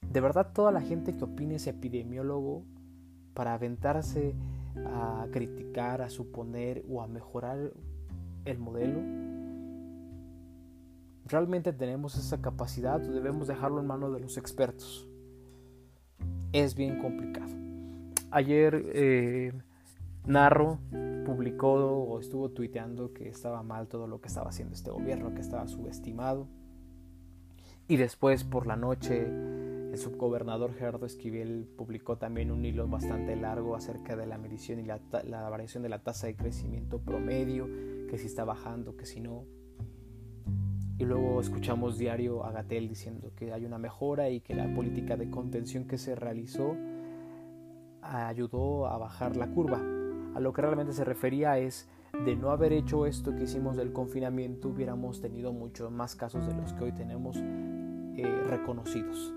¿de 0.00 0.20
verdad 0.20 0.52
toda 0.54 0.72
la 0.72 0.80
gente 0.80 1.14
que 1.14 1.24
opine 1.24 1.56
es 1.56 1.66
epidemiólogo 1.66 2.64
para 3.34 3.54
aventarse 3.54 4.34
a 4.76 5.26
criticar, 5.30 6.02
a 6.02 6.10
suponer 6.10 6.84
o 6.88 7.02
a 7.02 7.06
mejorar 7.06 7.72
el 8.44 8.58
modelo? 8.58 9.00
¿Realmente 11.26 11.72
tenemos 11.72 12.16
esa 12.16 12.40
capacidad 12.40 13.02
o 13.02 13.12
debemos 13.12 13.48
dejarlo 13.48 13.80
en 13.80 13.86
manos 13.86 14.12
de 14.12 14.20
los 14.20 14.36
expertos? 14.36 15.08
Es 16.52 16.74
bien 16.74 17.00
complicado. 17.00 17.52
Ayer 18.30 18.90
eh, 18.94 19.52
Narro 20.26 20.78
publicó 21.24 21.72
o 21.72 22.18
estuvo 22.20 22.50
tuiteando 22.50 23.12
que 23.12 23.28
estaba 23.28 23.62
mal 23.62 23.88
todo 23.88 24.06
lo 24.06 24.20
que 24.20 24.28
estaba 24.28 24.50
haciendo 24.50 24.74
este 24.74 24.90
gobierno, 24.90 25.34
que 25.34 25.40
estaba 25.40 25.66
subestimado. 25.68 26.48
Y 27.88 27.96
después 27.96 28.44
por 28.44 28.66
la 28.66 28.76
noche 28.76 29.26
el 29.92 29.98
subgobernador 29.98 30.72
Gerardo 30.72 31.04
Esquivel 31.04 31.68
publicó 31.76 32.16
también 32.16 32.50
un 32.50 32.64
hilo 32.64 32.88
bastante 32.88 33.36
largo 33.36 33.76
acerca 33.76 34.16
de 34.16 34.24
la 34.24 34.38
medición 34.38 34.80
y 34.80 34.84
la, 34.84 35.00
la 35.24 35.50
variación 35.50 35.82
de 35.82 35.90
la 35.90 36.02
tasa 36.02 36.28
de 36.28 36.34
crecimiento 36.34 36.98
promedio, 36.98 37.68
que 38.08 38.16
si 38.16 38.26
está 38.26 38.44
bajando, 38.44 38.96
que 38.96 39.04
si 39.04 39.20
no. 39.20 39.44
Y 40.96 41.04
luego 41.04 41.42
escuchamos 41.42 41.98
diario 41.98 42.42
a 42.42 42.52
Gatel 42.52 42.88
diciendo 42.88 43.32
que 43.36 43.52
hay 43.52 43.66
una 43.66 43.76
mejora 43.76 44.30
y 44.30 44.40
que 44.40 44.54
la 44.54 44.72
política 44.74 45.18
de 45.18 45.28
contención 45.28 45.86
que 45.86 45.98
se 45.98 46.14
realizó 46.14 46.74
ayudó 48.00 48.86
a 48.86 48.96
bajar 48.96 49.36
la 49.36 49.48
curva. 49.48 49.82
A 50.34 50.40
lo 50.40 50.54
que 50.54 50.62
realmente 50.62 50.94
se 50.94 51.04
refería 51.04 51.58
es 51.58 51.86
de 52.24 52.34
no 52.34 52.50
haber 52.50 52.72
hecho 52.72 53.04
esto 53.04 53.34
que 53.36 53.42
hicimos 53.42 53.76
del 53.76 53.92
confinamiento 53.92 54.68
hubiéramos 54.68 55.20
tenido 55.20 55.52
muchos 55.52 55.92
más 55.92 56.16
casos 56.16 56.46
de 56.46 56.54
los 56.54 56.72
que 56.72 56.84
hoy 56.84 56.92
tenemos 56.92 57.36
eh, 57.36 58.42
reconocidos. 58.48 59.34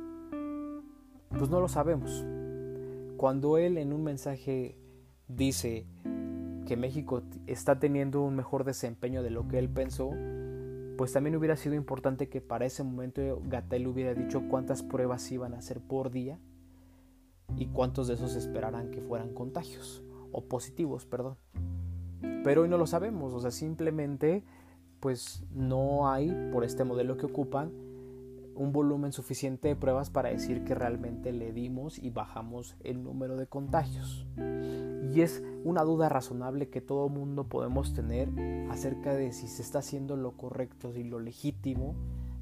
Pues 1.37 1.49
no 1.49 1.59
lo 1.59 1.67
sabemos. 1.67 2.25
Cuando 3.17 3.57
él 3.57 3.77
en 3.77 3.91
un 3.91 4.03
mensaje 4.03 4.77
dice 5.27 5.85
que 6.65 6.77
México 6.77 7.23
está 7.45 7.77
teniendo 7.77 8.21
un 8.21 8.35
mejor 8.35 8.63
desempeño 8.63 9.21
de 9.21 9.31
lo 9.31 9.47
que 9.47 9.59
él 9.59 9.69
pensó, 9.69 10.11
pues 10.97 11.11
también 11.11 11.35
hubiera 11.35 11.57
sido 11.57 11.75
importante 11.75 12.29
que 12.29 12.39
para 12.39 12.65
ese 12.65 12.83
momento 12.83 13.41
Gatel 13.47 13.87
hubiera 13.87 14.13
dicho 14.13 14.43
cuántas 14.49 14.81
pruebas 14.81 15.29
iban 15.31 15.53
a 15.53 15.57
hacer 15.57 15.81
por 15.81 16.09
día 16.09 16.39
y 17.57 17.67
cuántos 17.67 18.07
de 18.07 18.13
esos 18.13 18.35
esperaran 18.35 18.89
que 18.91 19.01
fueran 19.01 19.33
contagios 19.33 20.03
o 20.31 20.45
positivos, 20.45 21.05
perdón. 21.05 21.35
Pero 22.43 22.61
hoy 22.61 22.69
no 22.69 22.77
lo 22.77 22.87
sabemos, 22.87 23.33
o 23.33 23.39
sea, 23.39 23.51
simplemente 23.51 24.43
pues 25.01 25.43
no 25.53 26.09
hay 26.09 26.31
por 26.51 26.63
este 26.63 26.83
modelo 26.83 27.17
que 27.17 27.25
ocupan 27.25 27.71
un 28.55 28.71
volumen 28.71 29.11
suficiente 29.11 29.67
de 29.67 29.75
pruebas 29.75 30.09
para 30.09 30.29
decir 30.29 30.63
que 30.63 30.75
realmente 30.75 31.31
le 31.31 31.51
dimos 31.51 31.99
y 31.99 32.09
bajamos 32.09 32.75
el 32.83 33.03
número 33.03 33.37
de 33.37 33.47
contagios. 33.47 34.25
Y 35.13 35.21
es 35.21 35.43
una 35.63 35.83
duda 35.83 36.09
razonable 36.09 36.69
que 36.69 36.81
todo 36.81 37.09
mundo 37.09 37.47
podemos 37.47 37.93
tener 37.93 38.29
acerca 38.69 39.13
de 39.13 39.31
si 39.33 39.47
se 39.47 39.61
está 39.61 39.79
haciendo 39.79 40.15
lo 40.15 40.37
correcto 40.37 40.93
y 40.95 41.03
lo 41.03 41.19
legítimo 41.19 41.95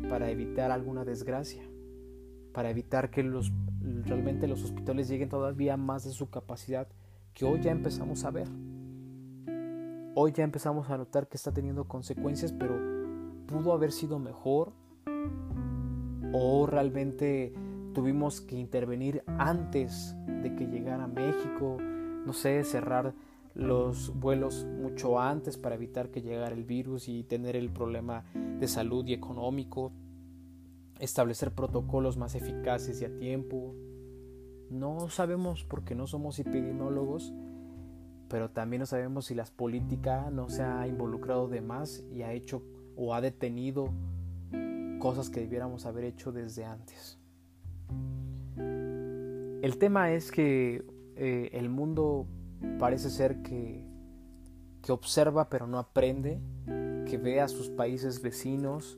para 0.09 0.29
evitar 0.29 0.71
alguna 0.71 1.05
desgracia, 1.05 1.63
para 2.53 2.69
evitar 2.69 3.09
que 3.09 3.23
los, 3.23 3.51
realmente 4.05 4.47
los 4.47 4.63
hospitales 4.63 5.07
lleguen 5.07 5.29
todavía 5.29 5.77
más 5.77 6.03
de 6.03 6.11
su 6.11 6.29
capacidad 6.29 6.87
que 7.33 7.45
hoy 7.45 7.61
ya 7.61 7.71
empezamos 7.71 8.23
a 8.25 8.31
ver. 8.31 8.47
Hoy 10.15 10.31
ya 10.31 10.43
empezamos 10.43 10.89
a 10.91 10.97
notar 10.97 11.27
que 11.27 11.37
está 11.37 11.51
teniendo 11.51 11.87
consecuencias, 11.87 12.51
pero 12.51 12.77
pudo 13.47 13.73
haber 13.73 13.91
sido 13.91 14.19
mejor 14.19 14.73
o 16.33 16.65
realmente 16.65 17.53
tuvimos 17.93 18.41
que 18.41 18.57
intervenir 18.57 19.23
antes 19.37 20.15
de 20.41 20.55
que 20.55 20.65
llegara 20.65 21.05
a 21.05 21.07
México, 21.07 21.77
no 21.79 22.33
sé, 22.33 22.63
cerrar 22.63 23.13
los 23.53 24.11
vuelos 24.19 24.65
mucho 24.65 25.19
antes 25.19 25.57
para 25.57 25.75
evitar 25.75 26.09
que 26.09 26.23
llegara 26.23 26.55
el 26.55 26.63
virus 26.63 27.07
y 27.07 27.23
tener 27.23 27.55
el 27.55 27.69
problema 27.69 28.25
de 28.33 28.67
salud 28.67 29.05
y 29.05 29.13
económico, 29.13 29.91
establecer 30.99 31.53
protocolos 31.53 32.17
más 32.17 32.33
eficaces 32.33 33.01
y 33.01 33.05
a 33.05 33.15
tiempo. 33.15 33.75
No 34.71 35.09
sabemos 35.09 35.63
porque 35.65 35.93
no 35.93 36.07
somos 36.07 36.39
epidemiólogos, 36.39 37.31
pero 38.27 38.49
también 38.49 38.79
no 38.79 38.85
sabemos 38.87 39.25
si 39.25 39.35
la 39.35 39.45
política 39.45 40.31
no 40.31 40.49
se 40.49 40.63
ha 40.63 40.87
involucrado 40.87 41.47
de 41.47 41.61
más 41.61 42.03
y 42.11 42.23
ha 42.23 42.33
hecho 42.33 42.63
o 42.95 43.13
ha 43.13 43.21
detenido 43.21 43.93
cosas 45.03 45.29
que 45.29 45.41
debiéramos 45.41 45.85
haber 45.85 46.05
hecho 46.05 46.31
desde 46.31 46.63
antes. 46.63 47.19
El 48.55 49.77
tema 49.77 50.13
es 50.13 50.31
que 50.31 50.85
eh, 51.17 51.49
el 51.51 51.67
mundo 51.67 52.25
parece 52.79 53.09
ser 53.09 53.41
que, 53.41 53.85
que 54.81 54.93
observa 54.93 55.49
pero 55.49 55.67
no 55.67 55.77
aprende, 55.77 56.39
que 57.05 57.17
ve 57.17 57.41
a 57.41 57.49
sus 57.49 57.69
países 57.69 58.21
vecinos 58.21 58.97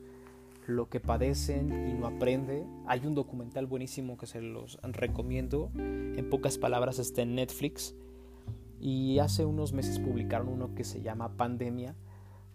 lo 0.68 0.88
que 0.88 1.00
padecen 1.00 1.88
y 1.88 1.94
no 1.94 2.06
aprende. 2.06 2.64
Hay 2.86 3.04
un 3.04 3.16
documental 3.16 3.66
buenísimo 3.66 4.16
que 4.16 4.26
se 4.26 4.40
los 4.40 4.78
recomiendo. 4.84 5.72
En 5.74 6.30
pocas 6.30 6.56
palabras 6.56 7.00
está 7.00 7.22
en 7.22 7.34
Netflix. 7.34 7.96
Y 8.78 9.18
hace 9.18 9.44
unos 9.44 9.72
meses 9.72 9.98
publicaron 9.98 10.50
uno 10.50 10.72
que 10.72 10.84
se 10.84 11.02
llama 11.02 11.36
Pandemia, 11.36 11.96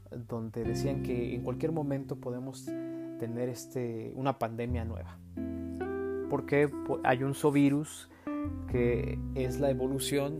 donde 0.09 0.63
decían 0.63 1.03
que 1.03 1.35
en 1.35 1.41
cualquier 1.41 1.73
momento 1.73 2.15
podemos 2.15 2.69
tener 3.21 3.49
este, 3.49 4.11
una 4.15 4.39
pandemia 4.39 4.83
nueva. 4.83 5.19
Porque 6.27 6.71
hay 7.03 7.21
un 7.21 7.35
zoovirus 7.35 8.09
que 8.67 9.19
es 9.35 9.59
la 9.59 9.69
evolución 9.69 10.39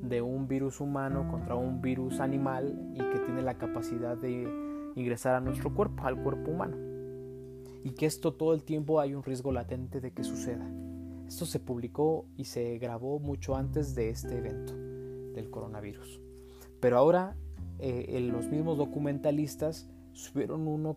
de 0.00 0.22
un 0.22 0.48
virus 0.48 0.80
humano 0.80 1.28
contra 1.30 1.56
un 1.56 1.82
virus 1.82 2.20
animal 2.20 2.90
y 2.94 2.98
que 2.98 3.18
tiene 3.18 3.42
la 3.42 3.58
capacidad 3.58 4.16
de 4.16 4.48
ingresar 4.96 5.34
a 5.34 5.40
nuestro 5.40 5.74
cuerpo, 5.74 6.04
al 6.04 6.22
cuerpo 6.22 6.52
humano. 6.52 6.78
Y 7.82 7.90
que 7.90 8.06
esto 8.06 8.32
todo 8.32 8.54
el 8.54 8.64
tiempo 8.64 8.98
hay 8.98 9.14
un 9.14 9.22
riesgo 9.22 9.52
latente 9.52 10.00
de 10.00 10.10
que 10.12 10.24
suceda. 10.24 10.66
Esto 11.28 11.44
se 11.44 11.60
publicó 11.60 12.24
y 12.38 12.44
se 12.44 12.78
grabó 12.78 13.18
mucho 13.18 13.56
antes 13.56 13.94
de 13.94 14.08
este 14.08 14.38
evento 14.38 14.72
del 15.34 15.50
coronavirus. 15.50 16.18
Pero 16.80 16.96
ahora 16.96 17.36
eh, 17.78 18.26
los 18.32 18.48
mismos 18.48 18.78
documentalistas 18.78 19.90
subieron 20.12 20.66
uno 20.66 20.96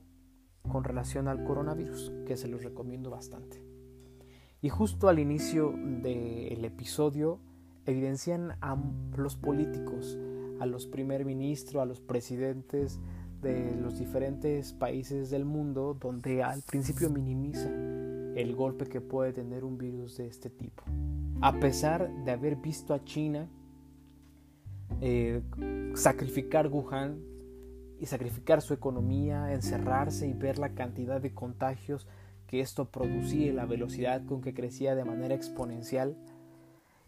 con 0.67 0.83
relación 0.83 1.27
al 1.27 1.43
coronavirus, 1.43 2.11
que 2.25 2.37
se 2.37 2.47
los 2.47 2.63
recomiendo 2.63 3.09
bastante. 3.09 3.63
Y 4.61 4.69
justo 4.69 5.07
al 5.07 5.19
inicio 5.19 5.71
del 5.71 6.65
episodio 6.65 7.39
evidencian 7.85 8.53
a 8.61 8.77
los 9.15 9.35
políticos, 9.35 10.17
a 10.59 10.65
los 10.65 10.87
primer 10.87 11.25
ministros, 11.25 11.81
a 11.81 11.85
los 11.85 12.01
presidentes 12.01 12.99
de 13.41 13.75
los 13.75 13.99
diferentes 13.99 14.73
países 14.73 15.29
del 15.29 15.45
mundo, 15.45 15.95
donde 15.99 16.43
al 16.43 16.63
principio 16.63 17.09
minimiza 17.09 17.69
el 17.69 18.55
golpe 18.55 18.85
que 18.85 19.01
puede 19.01 19.33
tener 19.33 19.63
un 19.63 19.77
virus 19.77 20.17
de 20.17 20.27
este 20.27 20.49
tipo. 20.49 20.83
A 21.41 21.59
pesar 21.59 22.11
de 22.23 22.31
haber 22.31 22.55
visto 22.55 22.93
a 22.93 23.03
China 23.03 23.47
eh, 25.01 25.41
sacrificar 25.93 26.67
Wuhan 26.67 27.19
y 27.99 28.05
sacrificar 28.05 28.61
su 28.61 28.73
economía, 28.73 29.53
encerrarse 29.53 30.27
y 30.27 30.33
ver 30.33 30.59
la 30.59 30.69
cantidad 30.69 31.21
de 31.21 31.33
contagios 31.33 32.07
que 32.47 32.61
esto 32.61 32.85
producía 32.85 33.47
y 33.47 33.51
la 33.51 33.65
velocidad 33.65 34.25
con 34.25 34.41
que 34.41 34.53
crecía 34.53 34.95
de 34.95 35.03
manera 35.03 35.35
exponencial. 35.35 36.15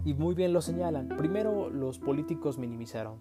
Y 0.03 0.13
muy 0.13 0.35
bien 0.35 0.53
lo 0.53 0.61
señalan. 0.61 1.09
Primero 1.09 1.69
los 1.69 1.99
políticos 1.99 2.57
minimizaron. 2.57 3.19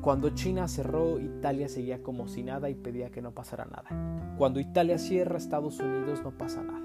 Cuando 0.00 0.30
China 0.30 0.68
cerró, 0.68 1.18
Italia 1.18 1.68
seguía 1.68 2.02
como 2.02 2.28
si 2.28 2.42
nada 2.42 2.70
y 2.70 2.74
pedía 2.74 3.10
que 3.10 3.22
no 3.22 3.32
pasara 3.32 3.64
nada. 3.64 4.34
Cuando 4.36 4.60
Italia 4.60 4.98
cierra, 4.98 5.36
Estados 5.36 5.78
Unidos 5.80 6.22
no 6.22 6.36
pasa 6.36 6.62
nada. 6.62 6.80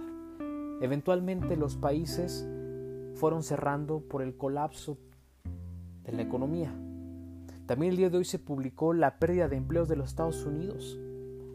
Eventualmente 0.81 1.57
los 1.57 1.75
países 1.77 2.47
fueron 3.15 3.43
cerrando 3.43 4.01
por 4.01 4.21
el 4.21 4.35
colapso 4.35 4.97
de 6.03 6.11
la 6.11 6.21
economía. 6.21 6.73
También 7.67 7.91
el 7.91 7.97
día 7.97 8.09
de 8.09 8.17
hoy 8.17 8.25
se 8.25 8.39
publicó 8.39 8.93
la 8.93 9.19
pérdida 9.19 9.49
de 9.49 9.57
empleos 9.57 9.89
de 9.89 9.97
los 9.97 10.07
Estados 10.07 10.45
Unidos. 10.45 10.97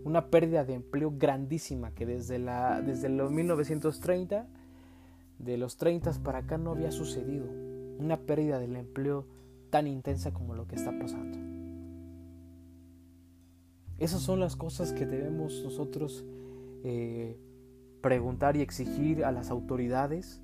Una 0.04 0.26
pérdida 0.26 0.62
de 0.64 0.75
empleo 0.75 1.14
grandísima 1.16 1.92
que 1.92 2.04
desde, 2.04 2.38
la, 2.38 2.83
desde 2.83 3.09
los 3.09 3.33
1930, 3.33 4.47
de 5.38 5.57
los 5.57 5.78
30 5.78 6.12
para 6.23 6.40
acá 6.40 6.59
no 6.59 6.73
había 6.73 6.92
sucedido. 6.92 7.47
Una 7.99 8.19
pérdida 8.19 8.59
del 8.59 8.76
empleo 8.76 9.25
tan 9.71 9.87
intensa 9.87 10.33
como 10.33 10.54
lo 10.54 10.66
que 10.66 10.76
está 10.76 10.92
pasando. 10.99 11.38
Esas 13.99 14.21
son 14.21 14.38
las 14.38 14.54
cosas 14.54 14.92
que 14.92 15.07
debemos 15.07 15.62
nosotros 15.64 16.26
eh, 16.85 17.38
preguntar 18.02 18.57
y 18.57 18.61
exigir 18.61 19.25
a 19.25 19.33
las 19.33 19.49
autoridades. 19.49 20.42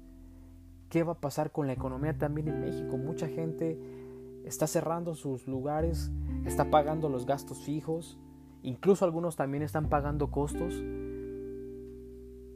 ¿Qué 0.88 1.02
va 1.02 1.12
a 1.12 1.20
pasar 1.20 1.52
con 1.52 1.66
la 1.66 1.75
economía 1.75 2.16
también 2.16 2.48
en 2.48 2.60
México? 2.60 2.96
Mucha 2.96 3.28
gente 3.28 3.98
está 4.45 4.66
cerrando 4.66 5.14
sus 5.14 5.47
lugares, 5.47 6.11
está 6.45 6.71
pagando 6.71 7.09
los 7.09 7.26
gastos 7.26 7.59
fijos, 7.59 8.18
incluso 8.62 9.04
algunos 9.04 9.37
también 9.37 9.62
están 9.62 9.88
pagando 9.88 10.30
costos. 10.30 10.75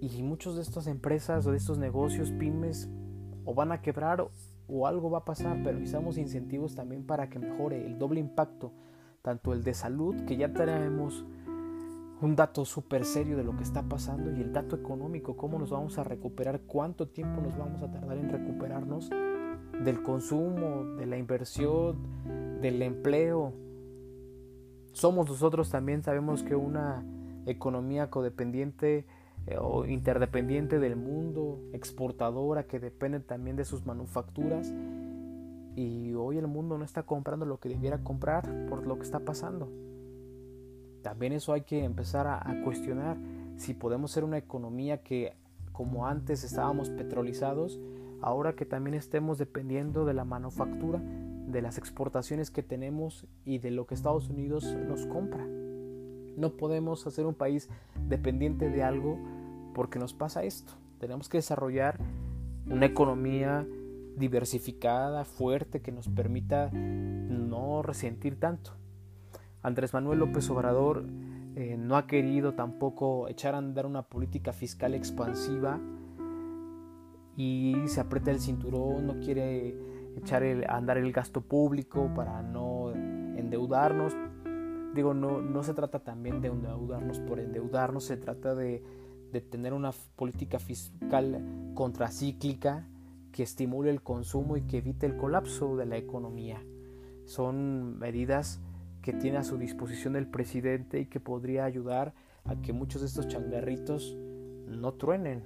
Y 0.00 0.22
muchos 0.22 0.56
de 0.56 0.62
estas 0.62 0.86
empresas 0.86 1.46
o 1.46 1.52
de 1.52 1.58
estos 1.58 1.78
negocios, 1.78 2.32
pymes, 2.32 2.90
o 3.44 3.54
van 3.54 3.72
a 3.72 3.82
quebrar 3.82 4.26
o 4.68 4.86
algo 4.86 5.10
va 5.10 5.18
a 5.18 5.24
pasar, 5.24 5.60
pero 5.62 5.78
necesitamos 5.78 6.18
incentivos 6.18 6.74
también 6.74 7.04
para 7.04 7.28
que 7.28 7.38
mejore 7.38 7.86
el 7.86 7.98
doble 7.98 8.20
impacto 8.20 8.72
tanto 9.22 9.52
el 9.52 9.62
de 9.62 9.72
salud, 9.72 10.24
que 10.24 10.36
ya 10.36 10.52
tenemos 10.52 11.24
un 12.20 12.36
dato 12.36 12.64
súper 12.64 13.04
serio 13.04 13.36
de 13.36 13.44
lo 13.44 13.56
que 13.56 13.62
está 13.62 13.82
pasando, 13.82 14.32
y 14.32 14.40
el 14.40 14.52
dato 14.52 14.76
económico, 14.76 15.36
cómo 15.36 15.58
nos 15.58 15.70
vamos 15.70 15.98
a 15.98 16.04
recuperar, 16.04 16.62
cuánto 16.62 17.08
tiempo 17.08 17.40
nos 17.40 17.56
vamos 17.56 17.82
a 17.82 17.90
tardar 17.90 18.18
en 18.18 18.30
recuperarnos 18.30 19.10
del 19.84 20.02
consumo, 20.02 20.84
de 20.96 21.06
la 21.06 21.18
inversión, 21.18 21.96
del 22.60 22.82
empleo. 22.82 23.52
Somos 24.92 25.28
nosotros 25.28 25.70
también, 25.70 26.02
sabemos 26.02 26.42
que 26.42 26.54
una 26.54 27.04
economía 27.46 28.10
codependiente 28.10 29.06
eh, 29.46 29.56
o 29.58 29.84
interdependiente 29.86 30.78
del 30.78 30.96
mundo, 30.96 31.58
exportadora, 31.72 32.64
que 32.64 32.78
depende 32.78 33.20
también 33.20 33.56
de 33.56 33.64
sus 33.64 33.84
manufacturas, 33.84 34.72
y 35.74 36.12
hoy 36.14 36.38
el 36.38 36.46
mundo 36.46 36.78
no 36.78 36.84
está 36.84 37.02
comprando 37.04 37.46
lo 37.46 37.58
que 37.58 37.68
debiera 37.68 38.04
comprar 38.04 38.66
por 38.68 38.86
lo 38.86 38.96
que 38.96 39.02
está 39.02 39.20
pasando. 39.20 39.68
También 41.02 41.32
eso 41.32 41.52
hay 41.52 41.62
que 41.62 41.82
empezar 41.82 42.26
a, 42.26 42.62
cuestionar 42.62 43.16
si 43.56 43.74
podemos 43.74 44.12
ser 44.12 44.22
una 44.22 44.38
economía 44.38 45.02
que 45.02 45.34
como 45.72 46.06
antes 46.06 46.44
estábamos 46.44 46.90
petrolizados, 46.90 47.80
ahora 48.22 48.54
que 48.54 48.64
también 48.64 48.94
estemos 48.94 49.38
dependiendo 49.38 50.04
de 50.04 50.14
la 50.14 50.24
manufactura, 50.24 51.02
de 51.46 51.60
las 51.60 51.76
exportaciones 51.76 52.50
que 52.50 52.62
tenemos 52.62 53.26
y 53.44 53.58
de 53.58 53.70
lo 53.70 53.86
que 53.86 53.94
Estados 53.94 54.28
Unidos 54.28 54.64
nos 54.88 55.06
compra. 55.06 55.44
No 56.36 56.56
podemos 56.56 57.06
hacer 57.06 57.26
un 57.26 57.34
país 57.34 57.68
dependiente 58.08 58.70
de 58.70 58.82
algo 58.82 59.18
porque 59.74 59.98
nos 59.98 60.14
pasa 60.14 60.44
esto. 60.44 60.72
Tenemos 60.98 61.28
que 61.28 61.38
desarrollar 61.38 61.98
una 62.66 62.86
economía 62.86 63.66
diversificada, 64.16 65.24
fuerte, 65.24 65.80
que 65.80 65.92
nos 65.92 66.08
permita 66.08 66.70
no 66.70 67.82
resentir 67.82 68.38
tanto. 68.38 68.72
Andrés 69.62 69.94
Manuel 69.94 70.20
López 70.20 70.48
Obrador 70.50 71.04
eh, 71.54 71.76
no 71.78 71.96
ha 71.96 72.06
querido 72.06 72.54
tampoco 72.54 73.28
echar 73.28 73.54
a 73.54 73.58
andar 73.58 73.86
una 73.86 74.02
política 74.02 74.52
fiscal 74.52 74.94
expansiva 74.94 75.80
y 77.42 77.88
se 77.88 78.00
aprieta 78.00 78.30
el 78.30 78.40
cinturón, 78.40 79.06
no 79.06 79.18
quiere 79.18 79.74
echar 80.16 80.44
a 80.44 80.76
andar 80.76 80.98
el 80.98 81.12
gasto 81.12 81.40
público 81.40 82.10
para 82.14 82.42
no 82.42 82.92
endeudarnos. 82.92 84.14
Digo, 84.94 85.14
no, 85.14 85.40
no 85.40 85.62
se 85.62 85.74
trata 85.74 86.00
también 86.00 86.40
de 86.40 86.48
endeudarnos 86.48 87.18
por 87.20 87.40
endeudarnos, 87.40 88.04
se 88.04 88.16
trata 88.16 88.54
de, 88.54 88.84
de 89.32 89.40
tener 89.40 89.72
una 89.72 89.90
política 90.16 90.58
fiscal 90.58 91.72
contracíclica 91.74 92.86
que 93.32 93.42
estimule 93.42 93.90
el 93.90 94.02
consumo 94.02 94.56
y 94.56 94.62
que 94.62 94.78
evite 94.78 95.06
el 95.06 95.16
colapso 95.16 95.76
de 95.76 95.86
la 95.86 95.96
economía. 95.96 96.62
Son 97.24 97.98
medidas 97.98 98.60
que 99.00 99.12
tiene 99.12 99.38
a 99.38 99.44
su 99.44 99.58
disposición 99.58 100.14
el 100.14 100.28
presidente 100.28 101.00
y 101.00 101.06
que 101.06 101.18
podría 101.18 101.64
ayudar 101.64 102.14
a 102.44 102.60
que 102.60 102.72
muchos 102.72 103.00
de 103.00 103.08
estos 103.08 103.26
changarritos 103.26 104.16
no 104.68 104.92
truenen, 104.94 105.44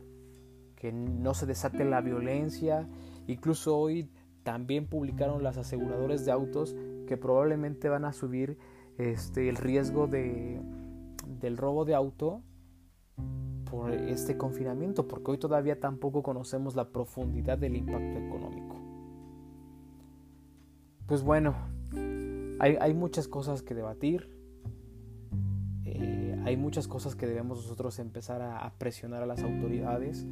que 0.76 0.92
no 0.92 1.34
se 1.34 1.46
desate 1.46 1.84
la 1.84 2.00
violencia. 2.00 2.88
Incluso 3.26 3.76
hoy 3.76 4.10
también 4.42 4.86
publicaron 4.86 5.42
las 5.42 5.56
aseguradoras 5.56 6.24
de 6.24 6.32
autos 6.32 6.76
que 7.06 7.16
probablemente 7.16 7.88
van 7.88 8.04
a 8.04 8.12
subir 8.12 8.58
este, 8.98 9.48
el 9.48 9.56
riesgo 9.56 10.06
de, 10.06 10.60
del 11.40 11.56
robo 11.56 11.84
de 11.84 11.94
auto 11.94 12.42
por 13.70 13.92
este 13.92 14.36
confinamiento, 14.36 15.08
porque 15.08 15.32
hoy 15.32 15.38
todavía 15.38 15.80
tampoco 15.80 16.22
conocemos 16.22 16.76
la 16.76 16.90
profundidad 16.90 17.58
del 17.58 17.76
impacto 17.76 18.18
económico. 18.18 18.76
Pues 21.06 21.22
bueno, 21.22 21.54
hay, 22.58 22.94
muchas 22.94 23.28
cosas 23.28 23.62
que 23.62 23.74
debatir, 23.74 24.30
eh, 25.84 26.40
hay 26.44 26.56
muchas 26.56 26.88
cosas 26.88 27.14
que 27.14 27.26
debemos 27.26 27.58
nosotros 27.58 27.98
empezar 27.98 28.42
a, 28.42 28.72
presionar 28.78 29.22
a 29.22 29.26
las 29.26 29.42
autoridades, 29.42 30.26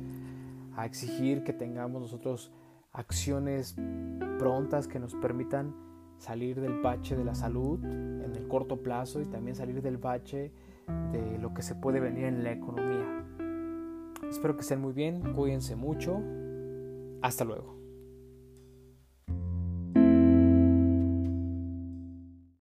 a 0.76 0.86
exigir 0.86 1.44
que 1.44 1.52
tengamos 1.52 2.02
nosotros 2.02 2.52
acciones 2.92 3.76
prontas 4.38 4.88
que 4.88 4.98
nos 4.98 5.14
permitan 5.14 5.74
salir 6.18 6.60
del 6.60 6.80
bache 6.80 7.16
de 7.16 7.24
la 7.24 7.34
salud 7.34 7.84
en 7.84 8.32
el 8.34 8.48
corto 8.48 8.82
plazo 8.82 9.20
y 9.20 9.26
también 9.26 9.56
salir 9.56 9.82
del 9.82 9.98
bache 9.98 10.52
de 11.12 11.38
lo 11.38 11.54
que 11.54 11.62
se 11.62 11.74
puede 11.74 12.00
venir 12.00 12.24
en 12.24 12.44
la 12.44 12.52
economía. 12.52 13.26
Espero 14.28 14.54
que 14.54 14.62
estén 14.62 14.80
muy 14.80 14.92
bien, 14.92 15.32
cuídense 15.34 15.76
mucho. 15.76 16.20
Hasta 17.22 17.44
luego. 17.44 17.83